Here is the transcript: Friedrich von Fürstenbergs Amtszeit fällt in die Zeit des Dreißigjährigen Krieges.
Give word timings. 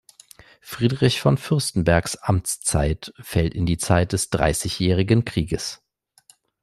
Friedrich 0.61 1.21
von 1.21 1.37
Fürstenbergs 1.37 2.15
Amtszeit 2.15 3.13
fällt 3.19 3.53
in 3.53 3.67
die 3.67 3.77
Zeit 3.77 4.13
des 4.13 4.31
Dreißigjährigen 4.31 5.25
Krieges. 5.25 5.83